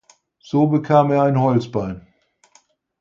[0.39, 2.07] So bekam er ein Holzbein.